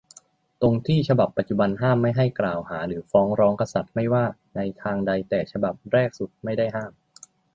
[0.61, 6.91] ตรงที่ฉบับปัจจุบันห้ามไม่ให้กล่าวหาหรือฟ้องร้องกษัตริย์ไม่ว่าในทางใด แต่ฉบับแรกสุดไม่ได้ห้าม